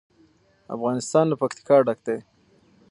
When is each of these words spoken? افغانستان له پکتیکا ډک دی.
افغانستان 0.75 1.25
له 1.31 1.35
پکتیکا 1.41 1.75
ډک 1.87 1.99
دی. 2.07 2.17